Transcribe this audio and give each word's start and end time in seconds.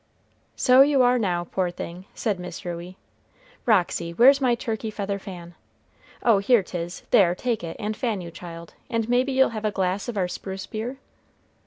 "So 0.55 0.81
you 0.81 1.03
are 1.03 1.19
now, 1.19 1.43
poor 1.43 1.69
thing," 1.69 2.05
said 2.15 2.39
Miss 2.39 2.65
Ruey. 2.65 2.97
"Roxy, 3.67 4.15
where's 4.15 4.41
my 4.41 4.55
turkey 4.55 4.89
feather 4.89 5.19
fan? 5.19 5.53
Oh, 6.23 6.39
here 6.39 6.63
'tis; 6.63 7.03
there, 7.11 7.35
take 7.35 7.63
it, 7.63 7.77
and 7.77 7.95
fan 7.95 8.19
you, 8.19 8.31
child; 8.31 8.73
and 8.89 9.07
maybe 9.07 9.31
you'll 9.31 9.49
have 9.49 9.63
a 9.63 9.69
glass 9.69 10.09
of 10.09 10.17
our 10.17 10.27
spruce 10.27 10.65
beer?" 10.65 10.97